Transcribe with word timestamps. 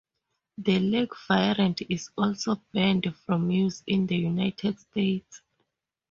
The 0.57 0.79
lake 0.79 1.11
variant 1.27 1.83
is 1.87 2.09
also 2.17 2.55
banned 2.73 3.13
from 3.23 3.51
use 3.51 3.83
in 3.85 4.07
the 4.07 4.15
United 4.17 4.79
States. 4.79 5.43